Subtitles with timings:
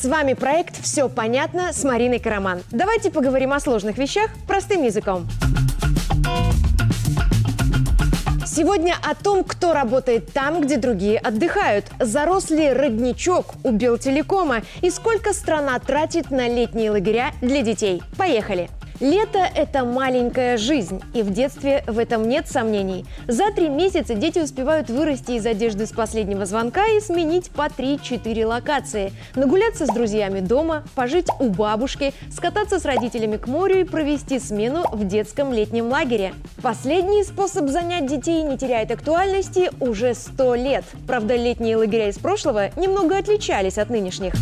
[0.00, 2.62] С вами проект «Все понятно» с Мариной Караман.
[2.70, 5.26] Давайте поговорим о сложных вещах простым языком.
[8.46, 11.86] Сегодня о том, кто работает там, где другие отдыхают.
[11.98, 18.00] Зарос ли родничок у Белтелекома и сколько страна тратит на летние лагеря для детей.
[18.16, 18.70] Поехали!
[19.00, 23.06] Лето– это маленькая жизнь, и в детстве в этом нет сомнений.
[23.28, 28.44] За три месяца дети успевают вырасти из одежды с последнего звонка и сменить по 3-4
[28.44, 29.12] локации.
[29.36, 34.84] Нагуляться с друзьями дома, пожить у бабушки, скататься с родителями к морю и провести смену
[34.90, 36.34] в детском летнем лагере.
[36.60, 40.84] Последний способ занять детей не теряет актуальности уже 100 лет.
[41.06, 44.34] Правда, летние лагеря из прошлого немного отличались от нынешних.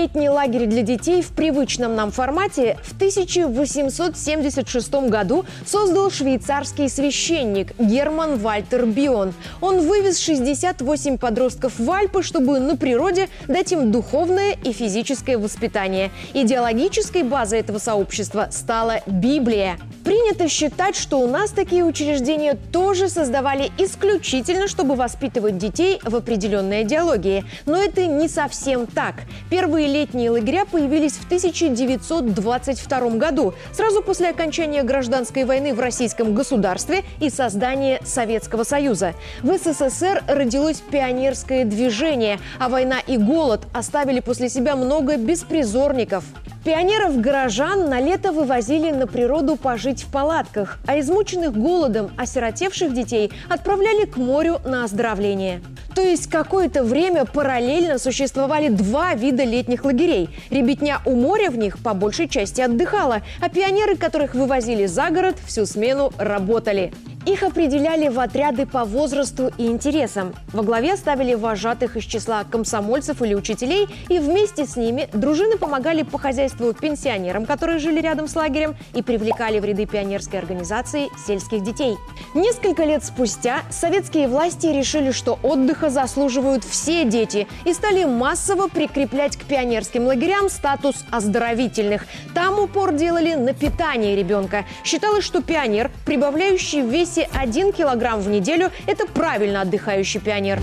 [0.00, 8.38] Летний лагерь для детей в привычном нам формате в 1876 году создал швейцарский священник Герман
[8.38, 9.34] Вальтер Бион.
[9.60, 16.10] Он вывез 68 подростков в Альпы, чтобы на природе дать им духовное и физическое воспитание.
[16.32, 19.76] Идеологической базой этого сообщества стала Библия.
[20.02, 26.84] Принято считать, что у нас такие учреждения тоже создавали исключительно, чтобы воспитывать детей в определенной
[26.84, 27.44] идеологии.
[27.66, 29.16] Но это не совсем так.
[29.50, 37.04] Первые летние лагеря появились в 1922 году, сразу после окончания гражданской войны в российском государстве
[37.20, 39.14] и создания Советского Союза.
[39.42, 46.24] В СССР родилось пионерское движение, а война и голод оставили после себя много беспризорников.
[46.64, 54.04] Пионеров-горожан на лето вывозили на природу пожить в палатках, а измученных голодом осиротевших детей отправляли
[54.04, 55.62] к морю на оздоровление.
[55.94, 60.28] То есть какое-то время параллельно существовали два вида летних лагерей.
[60.50, 65.36] Ребятня у моря в них по большей части отдыхала, а пионеры, которых вывозили за город,
[65.46, 66.92] всю смену работали.
[67.26, 70.32] Их определяли в отряды по возрасту и интересам.
[70.54, 76.02] Во главе ставили вожатых из числа комсомольцев или учителей, и вместе с ними дружины помогали
[76.02, 81.62] по хозяйству пенсионерам, которые жили рядом с лагерем, и привлекали в ряды пионерской организации сельских
[81.62, 81.96] детей.
[82.34, 89.36] Несколько лет спустя советские власти решили, что отдыха заслуживают все дети, и стали массово прикреплять
[89.36, 92.06] к пионерским лагерям статус оздоровительных.
[92.34, 94.64] Там упор делали на питание ребенка.
[94.84, 100.60] Считалось, что пионер, прибавляющий весь весе 1 килограмм в неделю– это правильно отдыхающий пионер.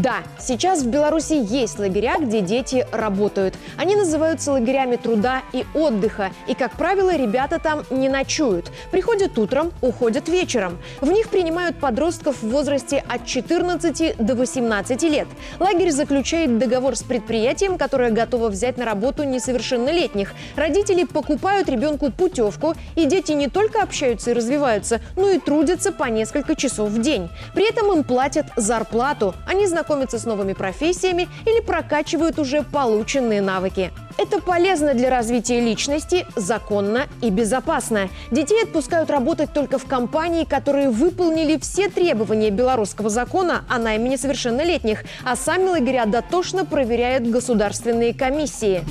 [0.00, 3.54] Да, сейчас в Беларуси есть лагеря, где дети работают.
[3.76, 6.32] Они называются лагерями труда и отдыха.
[6.48, 8.72] И, как правило, ребята там не ночуют.
[8.90, 10.78] Приходят утром, уходят вечером.
[11.00, 15.28] В них принимают подростков в возрасте от 14 до 18 лет.
[15.60, 20.32] Лагерь заключает договор с предприятием, которое готово взять на работу несовершеннолетних.
[20.56, 26.04] Родители покупают ребенку путевку, и дети не только общаются и развиваются, но и трудятся по
[26.04, 27.30] несколько часов в день.
[27.54, 29.36] При этом им платят зарплату.
[29.46, 33.92] Они знакомятся знакомятся с новыми профессиями или прокачивают уже полученные навыки.
[34.16, 38.08] Это полезно для развития личности, законно и безопасно.
[38.30, 45.04] Детей отпускают работать только в компании, которые выполнили все требования белорусского закона о найме несовершеннолетних,
[45.22, 48.82] а сами лагеря дотошно проверяют государственные комиссии.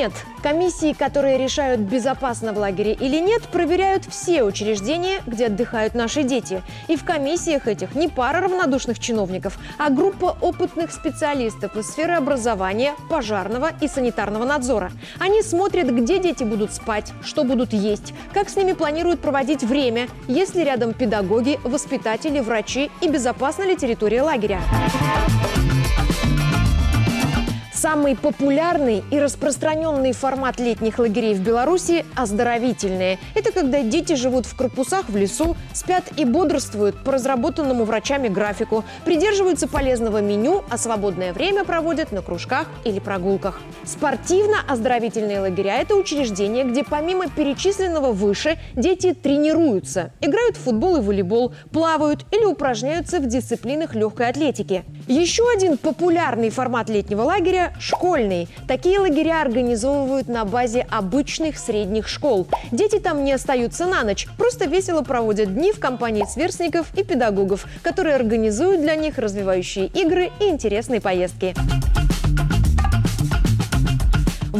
[0.00, 0.12] Нет,
[0.42, 6.62] комиссии, которые решают, безопасно в лагере или нет, проверяют все учреждения, где отдыхают наши дети.
[6.88, 12.94] И в комиссиях этих не пара равнодушных чиновников, а группа опытных специалистов из сферы образования,
[13.10, 14.90] пожарного и санитарного надзора.
[15.18, 20.08] Они смотрят, где дети будут спать, что будут есть, как с ними планируют проводить время,
[20.28, 24.62] есть ли рядом педагоги, воспитатели, врачи и безопасна ли территория лагеря.
[27.80, 33.18] Самый популярный и распространенный формат летних лагерей в Беларуси– оздоровительные.
[33.34, 38.84] Это когда дети живут в корпусах в лесу, спят и бодрствуют по разработанному врачами графику,
[39.06, 43.58] придерживаются полезного меню, а свободное время проводят на кружках или прогулках.
[43.84, 51.54] Спортивно-оздоровительные лагеря– это учреждения, где помимо перечисленного выше дети тренируются, играют в футбол и волейбол,
[51.72, 54.84] плавают или упражняются в дисциплинах легкой атлетики.
[55.10, 58.46] Еще один популярный формат летнего лагеря школьный.
[58.68, 62.46] Такие лагеря организовывают на базе обычных средних школ.
[62.70, 67.66] Дети там не остаются на ночь, просто весело проводят дни в компании сверстников и педагогов,
[67.82, 71.56] которые организуют для них развивающие игры и интересные поездки.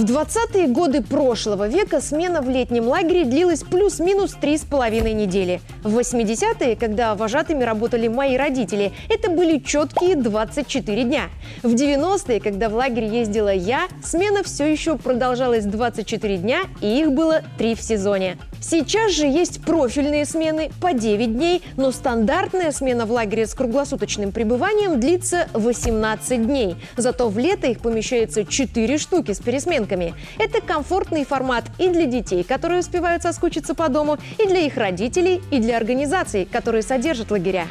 [0.01, 5.61] В 20-е годы прошлого века смена в летнем лагере длилась плюс-минус три с половиной недели.
[5.83, 11.25] В 80-е, когда вожатыми работали мои родители, это были четкие 24 дня.
[11.63, 17.13] В 90-е, когда в лагерь ездила я, смена все еще продолжалась 24 дня, и их
[17.13, 18.39] было три в сезоне.
[18.61, 24.33] Сейчас же есть профильные смены по 9 дней, но стандартная смена в лагере с круглосуточным
[24.33, 26.77] пребыванием длится 18 дней.
[26.97, 30.15] Зато в лето их помещается 4 штуки с пересменками.
[30.39, 35.41] Это комфортный формат и для детей, которые успевают соскучиться по дому, и для их родителей,
[35.51, 37.67] и для организаций, которые содержат лагеря.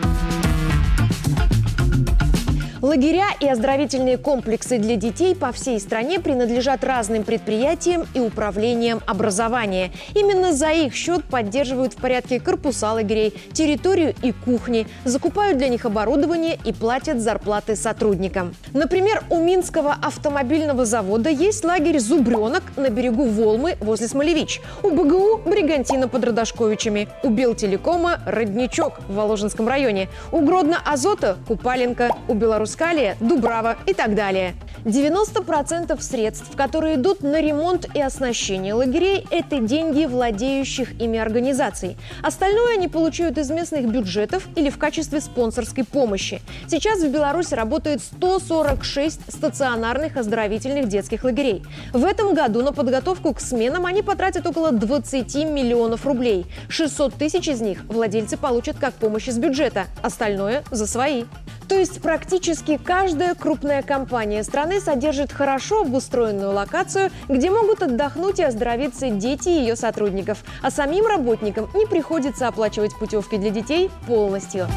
[2.82, 9.92] Лагеря и оздоровительные комплексы для детей по всей стране принадлежат разным предприятиям и управлениям образования.
[10.16, 15.86] Именно за их счет поддерживают в порядке корпуса лагерей, территорию и кухни, закупают для них
[15.86, 18.56] оборудование и платят зарплаты сотрудникам.
[18.72, 24.62] Например, у Минского автомобильного завода есть лагерь «Зубренок» на берегу Волмы возле Смолевич.
[24.84, 27.10] У БГУ– Бригантина под Родошковичами.
[27.24, 30.08] У Белтелекома– Родничок в Воложенском районе.
[30.32, 32.16] У Гродно-Азота– Купаленко.
[32.30, 34.54] У Беларусь Рускалия, Дубрава и так далее.
[34.86, 41.98] 90% средств, которые идут на ремонт и оснащение лагерей, это деньги владеющих ими организаций.
[42.22, 46.42] Остальное они получают из местных бюджетов или в качестве спонсорской помощи.
[46.68, 51.64] Сейчас в Беларуси работает 146 стационарных оздоровительных детских лагерей.
[51.92, 56.46] В этом году на подготовку к сменам они потратят около 20 миллионов рублей.
[56.70, 61.24] 600 тысяч из них владельцы получат как помощь из бюджета, остальное за свои.
[61.70, 68.44] То есть практически каждая крупная компания страны содержит хорошо обустроенную локацию, где могут отдохнуть и
[68.44, 74.68] оздоровиться дети ее сотрудников, а самим работникам не приходится оплачивать путевки для детей полностью.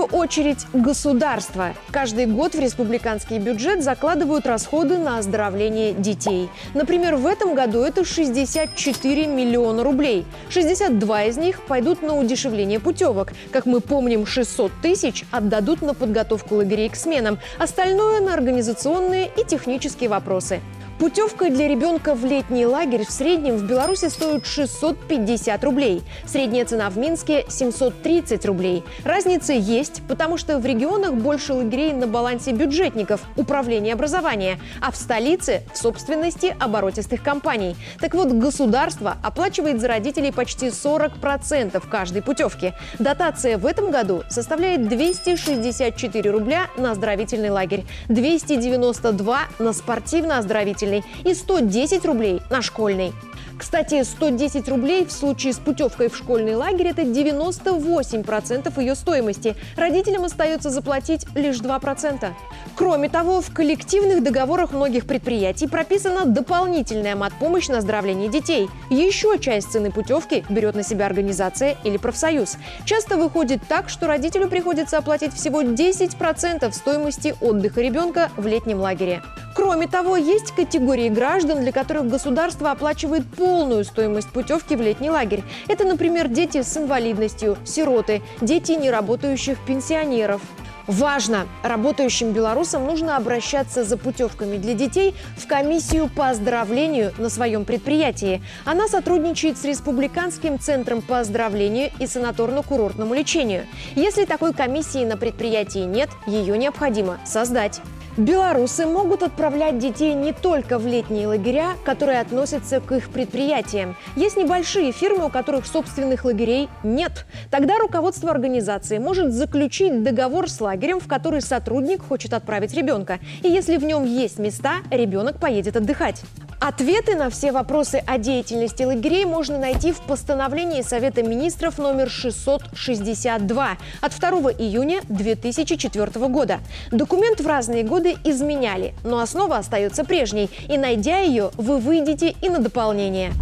[0.00, 1.74] Первую очередь государство.
[1.90, 6.48] Каждый год в республиканский бюджет закладывают расходы на оздоровление детей.
[6.74, 10.24] Например, в этом году это 64 миллиона рублей.
[10.48, 13.32] 62 из них пойдут на удешевление путевок.
[13.52, 17.38] Как мы помним, 600 тысяч отдадут на подготовку лагерей к сменам.
[17.58, 20.60] Остальное на организационные и технические вопросы.
[21.00, 26.02] Путевка для ребенка в летний лагерь в среднем в Беларуси стоит 650 рублей.
[26.26, 28.84] Средняя цена в Минске– 730 рублей.
[29.02, 34.96] Разница есть, потому что в регионах больше лагерей на балансе бюджетников, управления образования, а в
[34.96, 37.76] столице– в собственности оборотистых компаний.
[37.98, 42.74] Так вот, государство оплачивает за родителей почти 40% каждой путевки.
[42.98, 51.34] Дотация в этом году составляет 264 рубля на оздоровительный лагерь, 292 на спортивно-оздоровительный профильный и
[51.34, 53.12] 110 рублей на школьный.
[53.60, 59.54] Кстати, 110 рублей в случае с путевкой в школьный лагерь– это 98% ее стоимости.
[59.76, 62.32] Родителям остается заплатить лишь 2%.
[62.74, 68.70] Кроме того, в коллективных договорах многих предприятий прописана дополнительная матпомощь на оздоровление детей.
[68.88, 72.56] Еще часть цены путевки берет на себя организация или профсоюз.
[72.86, 79.20] Часто выходит так, что родителю приходится оплатить всего 10% стоимости отдыха ребенка в летнем лагере.
[79.54, 85.42] Кроме того, есть категории граждан, для которых государство оплачивает полную стоимость путевки в летний лагерь.
[85.66, 90.40] Это, например, дети с инвалидностью, сироты, дети неработающих пенсионеров.
[90.86, 91.48] Важно!
[91.64, 98.40] Работающим белорусам нужно обращаться за путевками для детей в комиссию по оздоровлению на своем предприятии.
[98.64, 103.66] Она сотрудничает с Республиканским центром по оздоровлению и санаторно-курортному лечению.
[103.96, 107.80] Если такой комиссии на предприятии нет, ее необходимо создать.
[108.16, 113.96] Белорусы могут отправлять детей не только в летние лагеря, которые относятся к их предприятиям.
[114.16, 117.24] Есть небольшие фирмы, у которых собственных лагерей нет.
[117.50, 123.20] Тогда руководство организации может заключить договор с лагерем, в который сотрудник хочет отправить ребенка.
[123.42, 126.22] И если в нем есть места, ребенок поедет отдыхать.
[126.60, 133.78] Ответы на все вопросы о деятельности лагерей можно найти в постановлении Совета министров номер 662
[134.02, 136.60] от 2 июня 2004 года.
[136.92, 142.50] Документ в разные годы изменяли, но основа остается прежней, и найдя ее, вы выйдете и
[142.50, 143.32] на дополнение.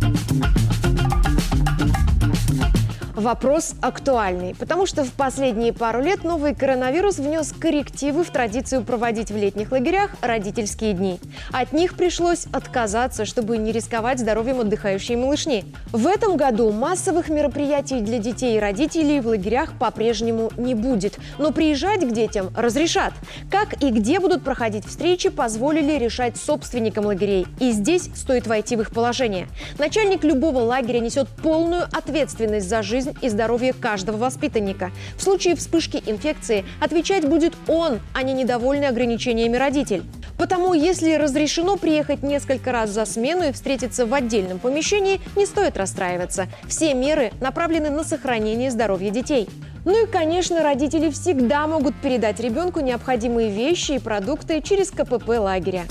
[3.19, 9.33] Вопрос актуальный, потому что в последние пару лет новый коронавирус внес коррективы в традицию проводить
[9.33, 11.19] в летних лагерях родительские дни.
[11.51, 15.65] От них пришлось отказаться, чтобы не рисковать здоровьем отдыхающей малышни.
[15.91, 21.51] В этом году массовых мероприятий для детей и родителей в лагерях по-прежнему не будет, но
[21.51, 23.15] приезжать к детям разрешат.
[23.51, 27.49] Как и где будут проходить встречи, позволили решать собственникам лагерей.
[27.59, 29.49] И здесь стоит войти в их положение.
[29.77, 34.91] Начальник любого лагеря несет полную ответственность за жизнь жизнь и здоровье каждого воспитанника.
[35.17, 40.03] В случае вспышки инфекции отвечать будет он, а не недовольный ограничениями родитель.
[40.39, 45.77] Потому если разрешено приехать несколько раз за смену и встретиться в отдельном помещении, не стоит
[45.77, 46.47] расстраиваться.
[46.69, 49.49] Все меры направлены на сохранение здоровья детей.
[49.85, 55.85] Ну и, конечно, родители всегда могут передать ребенку необходимые вещи и продукты через КПП лагеря.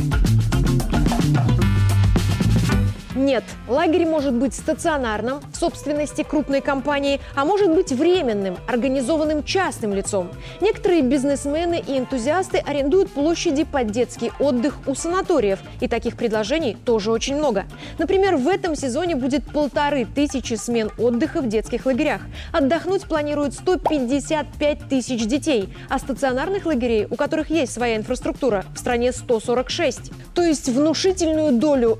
[3.18, 9.92] Нет, лагерь может быть стационарным, в собственности крупной компании, а может быть временным, организованным частным
[9.96, 10.30] лицом.
[10.62, 17.10] Некоторые бизнесмены и энтузиасты арендуют площади под детский отдых у санаториев, и таких предложений тоже
[17.10, 17.66] очень много.
[17.98, 22.22] Например, в этом сезоне будет полторы тысячи смен отдыха в детских лагерях.
[22.54, 29.12] Отдохнуть планируют 155 тысяч детей, а стационарных лагерей, у которых есть своя инфраструктура, в стране
[29.12, 30.12] 146.
[30.36, 31.98] То есть внушительную долю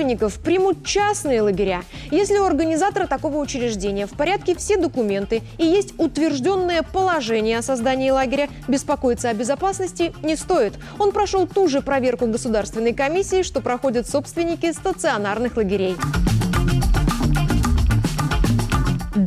[0.00, 1.82] лягушат-путешественников примут частные лагеря.
[2.10, 8.10] Если у организатора такого учреждения в порядке все документы и есть утвержденное положение о создании
[8.10, 10.74] лагеря, беспокоиться о безопасности не стоит.
[10.98, 15.96] Он прошел ту же проверку государственной комиссии, что проходят собственники стационарных лагерей.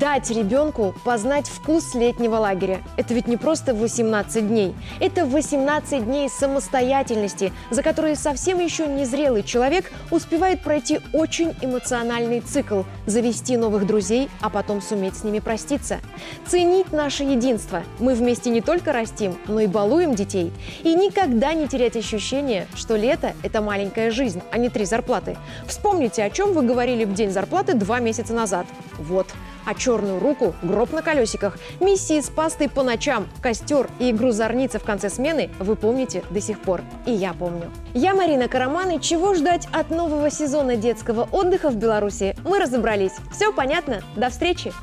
[0.04, 2.82] Дать ребенку познать вкус летнего лагеря.
[2.98, 4.76] Это ведь не просто 18 дней.
[5.00, 12.82] Это 18 дней самостоятельности, за которые совсем еще незрелый человек успевает пройти очень эмоциональный цикл,
[13.06, 16.00] завести новых друзей, а потом суметь с ними проститься.
[16.46, 17.82] Ценить наше единство.
[18.00, 20.52] Мы вместе не только растим, но и балуем детей.
[20.84, 25.38] И никогда не терять ощущение, что лето– это маленькая жизнь, а не три зарплаты.
[25.66, 28.68] Вспомните, о чем вы говорили в день зарплаты два месяца назад.
[29.00, 29.28] Вот–
[29.66, 31.58] а черную руку– гроб на колесиках.
[31.80, 36.42] Миссии с пастой по ночам, костер и игру зорницы в конце смены вы помните до
[36.42, 36.82] сих пор.
[37.06, 37.72] И я помню.
[37.94, 43.14] Я Марина Караман, и чего ждать от нового сезона детского отдыха в Беларуси, мы разобрались.
[43.32, 44.02] Все понятно?
[44.16, 44.74] До встречи!